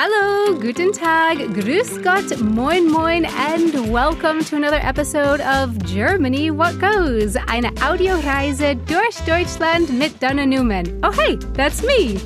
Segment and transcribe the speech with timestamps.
[0.00, 6.78] Hallo, guten Tag, grüß Gott, moin moin, and welcome to another episode of Germany What
[6.78, 11.00] Goes, eine Audioreise durch Deutschland mit Donna Newman.
[11.02, 12.20] Oh hey, that's me.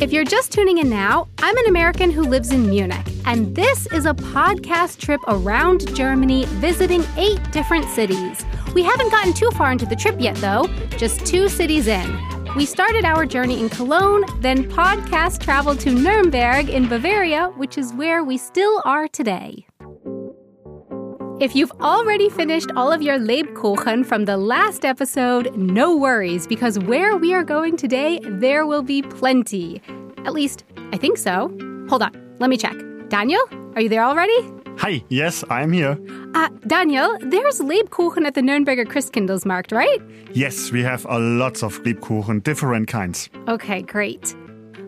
[0.00, 3.86] If you're just tuning in now, I'm an American who lives in Munich, and this
[3.88, 8.44] is a podcast trip around Germany visiting eight different cities.
[8.74, 10.66] We haven't gotten too far into the trip yet, though,
[10.96, 12.18] just two cities in.
[12.56, 17.92] We started our journey in Cologne, then podcast traveled to Nuremberg in Bavaria, which is
[17.92, 19.66] where we still are today.
[21.40, 26.78] If you've already finished all of your Lebkuchen from the last episode, no worries, because
[26.78, 29.80] where we are going today, there will be plenty.
[30.26, 31.48] At least, I think so.
[31.88, 32.76] Hold on, let me check.
[33.08, 33.40] Daniel,
[33.74, 34.38] are you there already?
[34.80, 35.98] Hi, yes, I'm here.
[36.34, 40.02] Uh, Daniel, there's Lebkuchen at the Nürnberger Christkindlesmarkt, right?
[40.34, 43.30] Yes, we have a lots of Lebkuchen, different kinds.
[43.48, 44.36] Okay, great.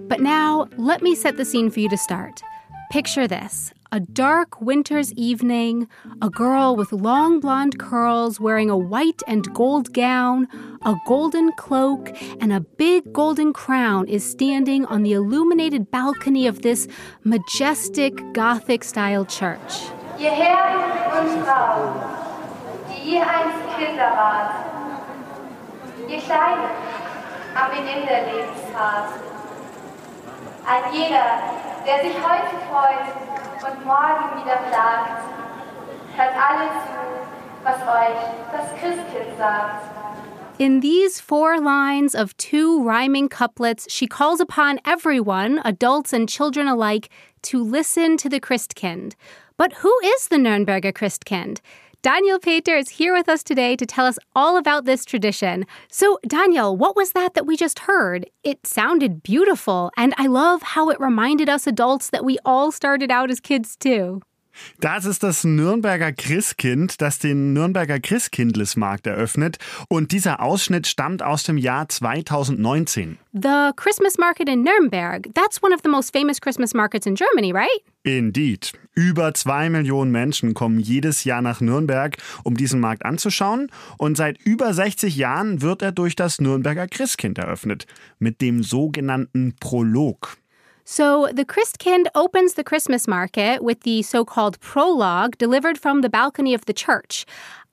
[0.06, 2.42] But now, let me set the scene for you to start.
[2.90, 5.86] Picture this a dark winter's evening,
[6.22, 10.48] a girl with long blonde curls wearing a white and gold gown,
[10.80, 16.62] a golden cloak, and a big golden crown is standing on the illuminated balcony of
[16.62, 16.88] this
[17.22, 19.92] majestic Gothic style church.
[20.18, 20.80] Ihr Herren
[21.12, 21.44] und
[22.88, 24.10] die ihr einst Kinder
[26.08, 26.22] ihr
[27.54, 27.70] am
[28.06, 28.22] der
[30.64, 31.42] ein jeder,
[31.84, 33.31] der sich heute freut
[33.64, 34.58] und morgen wieder
[36.16, 36.98] hört alle zu,
[37.62, 38.18] was euch
[38.52, 39.84] das Christkind sagt.
[40.58, 46.68] In these four lines of two rhyming couplets, she calls upon everyone, adults and children
[46.68, 47.08] alike,
[47.42, 49.14] to listen to the Christkind.
[49.56, 51.60] But who is the Nürnberger Christkind?
[52.02, 55.64] Daniel Peter is here with us today to tell us all about this tradition.
[55.88, 58.28] So, Daniel, what was that that we just heard?
[58.42, 63.12] It sounded beautiful, and I love how it reminded us adults that we all started
[63.12, 64.20] out as kids too.
[64.80, 69.58] Das ist das Nürnberger Christkind, das den Nürnberger Christkindlesmarkt eröffnet.
[69.88, 73.18] Und dieser Ausschnitt stammt aus dem Jahr 2019.
[73.32, 77.52] The Christmas market in Nuremberg, that's one of the most famous Christmas markets in Germany,
[77.52, 77.82] right?
[78.04, 78.72] Indeed.
[78.94, 83.70] Über zwei Millionen Menschen kommen jedes Jahr nach Nürnberg, um diesen Markt anzuschauen.
[83.96, 87.86] Und seit über 60 Jahren wird er durch das Nürnberger Christkind eröffnet.
[88.18, 90.36] Mit dem sogenannten Prolog.
[90.84, 96.08] So, the Christkind opens the Christmas market with the so called prologue delivered from the
[96.08, 97.24] balcony of the church.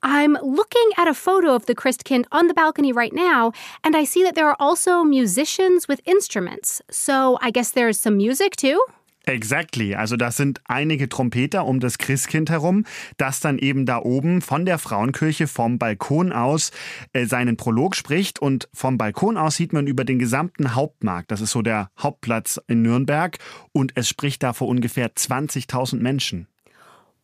[0.03, 3.51] I'm looking at a photo of the Christkind on the balcony right now,
[3.83, 6.81] and I see that there are also musicians with instruments.
[6.91, 8.81] So, I guess there's some music too?
[9.29, 9.93] Exactly.
[9.93, 12.85] Also das sind einige Trompeter um das Christkind herum,
[13.17, 16.71] das dann eben da oben von der Frauenkirche vom Balkon aus
[17.13, 21.29] äh, seinen Prolog spricht und vom Balkon aus sieht man über den gesamten Hauptmarkt.
[21.29, 23.37] Das ist so der Hauptplatz in Nürnberg
[23.71, 26.47] und es spricht da vor ungefähr 20.000 Menschen.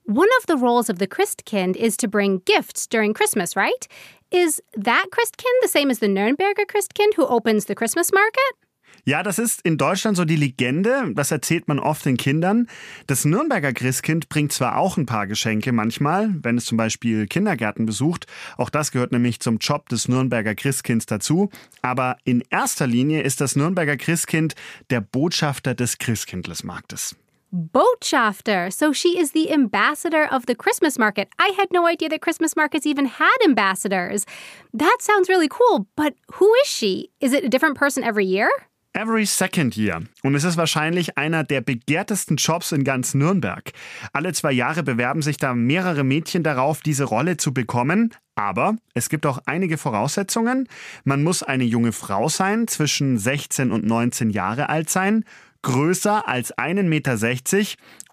[0.07, 3.87] One of the roles of the Christkind is to bring gifts during Christmas, right?
[4.29, 8.64] Is that Christkind the same as the Nürnberger Christkind who opens the Christmas market?
[9.03, 12.67] Ja, das ist in Deutschland so die Legende, das erzählt man oft den Kindern.
[13.07, 17.85] Das Nürnberger Christkind bringt zwar auch ein paar Geschenke manchmal, wenn es zum Beispiel Kindergärten
[17.85, 21.49] besucht, auch das gehört nämlich zum Job des Nürnberger Christkinds dazu,
[21.81, 24.55] aber in erster Linie ist das Nürnberger Christkind
[24.89, 27.15] der Botschafter des Christkindlesmarktes.
[27.51, 28.69] Botschafter.
[28.71, 31.29] So she is the ambassador of the Christmas market.
[31.39, 34.25] I had no idea that Christmas markets even had ambassadors.
[34.73, 37.11] That sounds really cool, but who is she?
[37.21, 38.49] Is it a different person every year?
[38.95, 40.03] Every Second Year.
[40.23, 43.73] Und es ist wahrscheinlich einer der begehrtesten Jobs in ganz Nürnberg.
[44.13, 48.15] Alle zwei Jahre bewerben sich da mehrere Mädchen darauf, diese Rolle zu bekommen.
[48.35, 50.69] Aber es gibt auch einige Voraussetzungen.
[51.03, 55.25] Man muss eine junge Frau sein, zwischen 16 und 19 Jahre alt sein,
[55.61, 57.17] größer als 1,60 Meter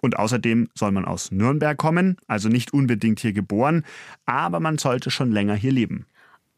[0.01, 3.85] und außerdem soll man aus Nürnberg kommen, also nicht unbedingt hier geboren,
[4.25, 6.07] aber man sollte schon länger hier leben.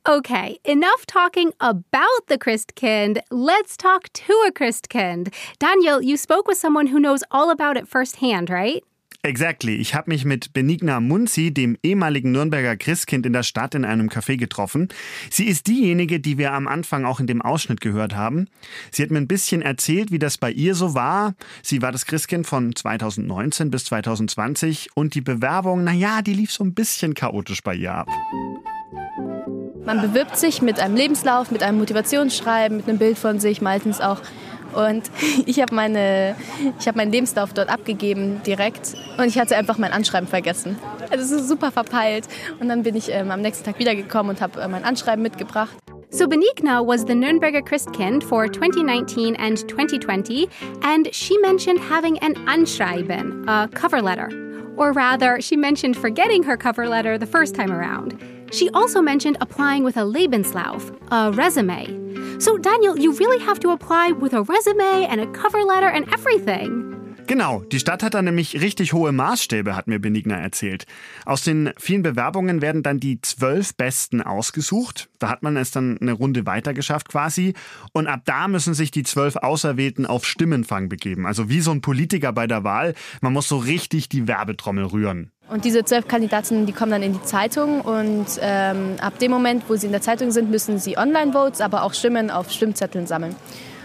[0.08, 3.22] Okay, enough talking about the Christkind.
[3.32, 5.34] Let's talk to a Christkind.
[5.58, 8.84] Daniel, you spoke with someone who knows all about it firsthand, right?
[9.26, 9.78] Exactly.
[9.78, 14.08] Ich habe mich mit Benigna Munzi, dem ehemaligen Nürnberger Christkind in der Stadt, in einem
[14.08, 14.90] Café getroffen.
[15.32, 18.48] Sie ist diejenige, die wir am Anfang auch in dem Ausschnitt gehört haben.
[18.92, 21.34] Sie hat mir ein bisschen erzählt, wie das bei ihr so war.
[21.64, 26.64] Sie war das Christkind von 2019 bis 2020 und die Bewerbung, naja, die lief so
[26.64, 28.08] ein bisschen chaotisch bei ihr ab.
[29.86, 34.02] Man bewirbt sich mit einem Lebenslauf, mit einem Motivationsschreiben, mit einem Bild von sich, meistens
[34.02, 34.22] auch
[34.76, 35.10] und
[35.46, 36.36] ich habe meine,
[36.80, 40.78] ich hab meinen Lebenslauf dort abgegeben direkt und ich hatte einfach mein Anschreiben vergessen.
[41.10, 42.28] Also es ist super verpeilt.
[42.60, 45.76] Und dann bin ich ähm, am nächsten Tag wiedergekommen und habe äh, mein Anschreiben mitgebracht.
[46.10, 50.48] So Benigna was the Nürnberger Christkind for 2019 and 2020,
[50.82, 54.30] and she mentioned having an Anschreiben, a cover letter.
[54.78, 58.18] Or rather, she mentioned forgetting her cover letter the first time around.
[58.52, 62.40] She also mentioned applying with a Lebenslauf, a resume.
[62.40, 66.06] So, Daniel, you really have to apply with a resume and a cover letter and
[66.14, 66.96] everything.
[67.28, 70.86] Genau, die Stadt hat da nämlich richtig hohe Maßstäbe, hat mir Benigna erzählt.
[71.26, 75.10] Aus den vielen Bewerbungen werden dann die zwölf Besten ausgesucht.
[75.18, 77.56] Da hat man es dann eine Runde weitergeschafft quasi.
[77.94, 81.26] Und ab da müssen sich die zwölf Auserwählten auf Stimmenfang begeben.
[81.26, 82.94] Also wie so ein Politiker bei der Wahl.
[83.22, 85.32] Man muss so richtig die Werbetrommel rühren.
[85.48, 89.64] Und diese zwölf Kandidaten, die kommen dann in die Zeitung und ähm, ab dem Moment,
[89.68, 93.36] wo sie in der Zeitung sind, müssen sie Online-Votes, aber auch Stimmen auf Stimmzetteln sammeln.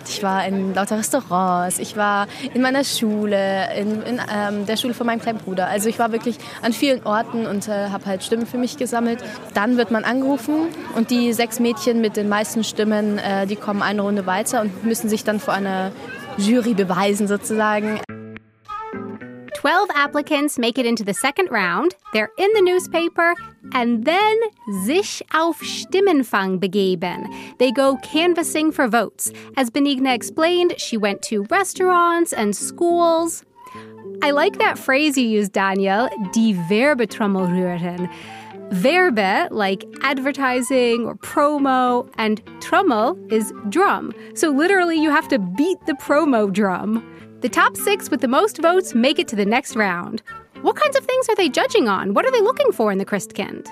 [0.08, 4.94] Ich war in lauter Restaurants, ich war in meiner Schule, in, in ähm, der Schule
[4.94, 5.68] von meinem kleinen Bruder.
[5.68, 9.22] Also ich war wirklich an vielen Orten und äh, habe halt Stimmen für mich gesammelt.
[9.52, 13.82] Dann wird man angerufen und die sechs Mädchen mit den meisten Stimmen, äh, die kommen
[13.82, 15.92] eine Runde weiter und müssen sich dann vor einer
[16.38, 18.00] Jury beweisen sozusagen.
[19.60, 21.94] 12 applicants make it into the second round.
[22.14, 23.34] They're in the newspaper
[23.74, 24.40] and then
[24.86, 27.28] sich auf Stimmenfang begeben.
[27.58, 29.30] They go canvassing for votes.
[29.58, 33.44] As Benigna explained, she went to restaurants and schools.
[34.22, 38.10] I like that phrase you used, Daniel, die Werbetrommel rühren.
[38.70, 44.14] Verbe, like advertising or promo, and trommel is drum.
[44.34, 47.04] So literally, you have to beat the promo drum.
[47.42, 50.22] The top six with the most votes make it to the next round.
[50.62, 52.14] What kinds of things are they judging on?
[52.14, 53.66] What are they looking for in the Christkind?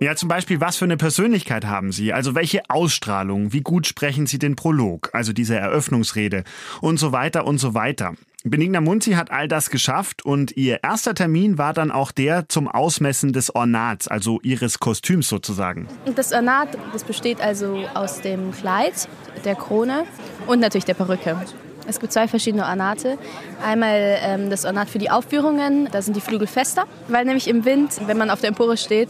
[0.00, 2.12] Ja, zum Beispiel, was für eine Persönlichkeit haben Sie?
[2.12, 3.52] Also welche Ausstrahlung?
[3.52, 6.42] Wie gut sprechen Sie den Prolog, also diese Eröffnungsrede
[6.80, 8.14] und so weiter und so weiter.
[8.42, 12.66] Benigna Munzi hat all das geschafft und ihr erster Termin war dann auch der zum
[12.66, 15.86] Ausmessen des Ornats, also ihres Kostüms sozusagen.
[16.16, 19.08] Das Ornat, das besteht also aus dem Kleid,
[19.44, 20.04] der Krone
[20.48, 21.36] und natürlich der Perücke.
[21.86, 23.18] Es gibt zwei verschiedene Ornate.
[23.62, 27.64] Einmal ähm, das Ornat für die Aufführungen, da sind die Flügel fester, weil nämlich im
[27.64, 29.08] Wind, wenn man auf der Empore steht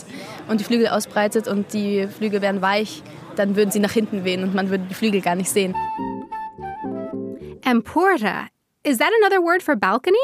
[0.48, 3.02] und die Flügel ausbreitet und die Flügel wären weich,
[3.36, 5.74] dann würden sie nach hinten wehen und man würde die Flügel gar nicht sehen.
[7.64, 8.48] Empora.
[8.84, 10.16] Is that another word for balcony?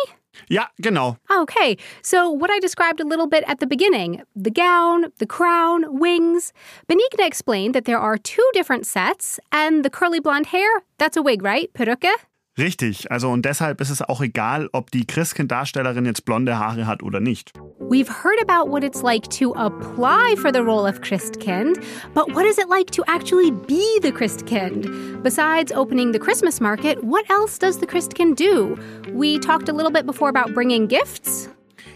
[0.49, 1.16] Ja, genau.
[1.43, 5.99] Okay, so what I described a little bit at the beginning the gown, the crown,
[6.00, 6.52] wings.
[6.88, 11.22] Benigna explained that there are two different sets, and the curly blonde hair, that's a
[11.22, 11.70] wig, right?
[11.75, 12.12] Perücke?
[12.58, 17.02] Richtig, also und deshalb ist es auch egal, ob die Christkind-Darstellerin jetzt blonde Haare hat
[17.02, 17.54] oder nicht.
[17.81, 21.82] We've heard about what it's like to apply for the role of Christkind,
[22.12, 25.22] but what is it like to actually be the Christkind?
[25.22, 28.76] Besides opening the Christmas market, what else does the Christkind do?
[29.14, 31.49] We talked a little bit before about bringing gifts.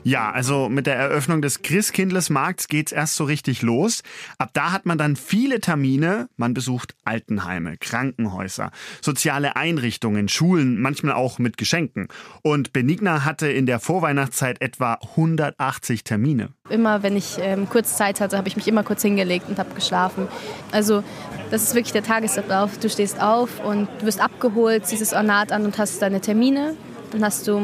[0.02, 4.02] Ja, also mit der Eröffnung des Christkindlesmarkts geht's erst so richtig los.
[4.38, 6.28] Ab da hat man dann viele Termine.
[6.36, 12.06] Man besucht Altenheime, Krankenhäuser, soziale Einrichtungen, Schulen, manchmal auch mit Geschenken.
[12.42, 16.50] Und Benigna hatte in der Vorweihnachtszeit etwa 180 Termine.
[16.68, 19.74] Immer wenn ich ähm, kurz Zeit hatte, habe ich mich immer kurz hingelegt und habe
[19.74, 20.28] geschlafen.
[20.70, 21.02] Also
[21.50, 22.78] das ist wirklich der Tagesablauf.
[22.78, 26.76] Du stehst auf und du wirst abgeholt, ziehst das Ornat an und hast deine Termine.
[27.12, 27.60] Dann hast du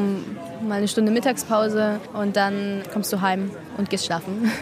[0.67, 4.51] mal eine Stunde Mittagspause und dann kommst du heim und gehst schlafen.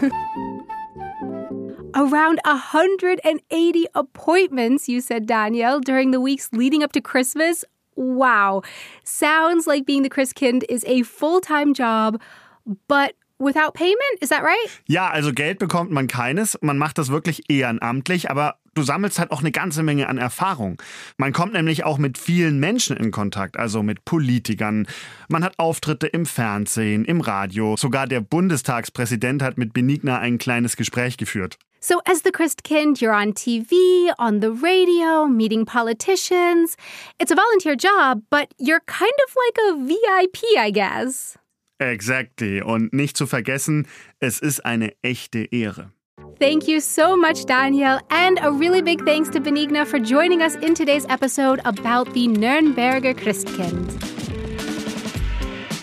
[1.94, 7.64] Around 180 appointments, you said, Danielle, during the weeks leading up to Christmas.
[7.96, 8.62] Wow.
[9.04, 12.20] Sounds like being the Christkind is a full time job,
[12.88, 14.20] but without payment?
[14.20, 14.80] Is that right?
[14.86, 16.58] Ja, also Geld bekommt man keines.
[16.60, 20.80] Man macht das wirklich ehrenamtlich, aber du sammelst halt auch eine ganze Menge an Erfahrung.
[21.16, 24.86] Man kommt nämlich auch mit vielen Menschen in Kontakt, also mit Politikern.
[25.28, 27.76] Man hat Auftritte im Fernsehen, im Radio.
[27.76, 31.58] Sogar der Bundestagspräsident hat mit Benigna ein kleines Gespräch geführt.
[31.84, 36.76] So, as the Christkind, you're on TV, on the radio, meeting politicians.
[37.18, 41.36] It's a volunteer job, but you're kind of like a VIP, I guess.
[41.90, 42.62] Exactly.
[42.62, 43.88] Und nicht zu vergessen,
[44.20, 45.90] es ist eine echte Ehre.
[46.38, 50.54] Thank you so much, Daniel, and a really big thanks to Benigna for joining us
[50.56, 53.90] in today's episode about the Nürnberger Christkind.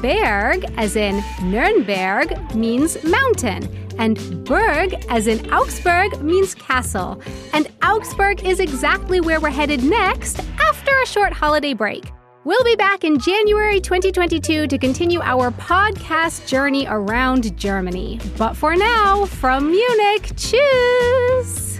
[0.00, 3.68] Berg, as in Nürnberg, means mountain,
[3.98, 7.22] and Burg, as in Augsburg, means castle.
[7.52, 12.10] And Augsburg is exactly where we're headed next after a short holiday break.
[12.44, 18.18] We'll be back in January 2022 to continue our podcast journey around Germany.
[18.36, 21.71] But for now, from Munich, cheers!